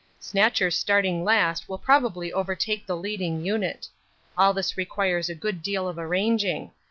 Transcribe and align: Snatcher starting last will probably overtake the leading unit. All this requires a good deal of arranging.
Snatcher 0.19 0.71
starting 0.71 1.23
last 1.23 1.69
will 1.69 1.77
probably 1.77 2.33
overtake 2.33 2.87
the 2.87 2.97
leading 2.97 3.45
unit. 3.45 3.87
All 4.35 4.51
this 4.51 4.75
requires 4.75 5.29
a 5.29 5.35
good 5.35 5.61
deal 5.61 5.87
of 5.87 5.99
arranging. 5.99 6.71